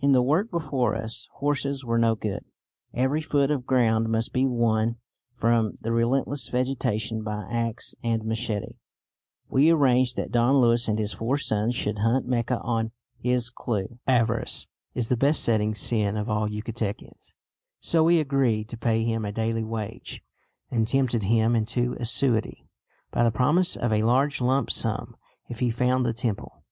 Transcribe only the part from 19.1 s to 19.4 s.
a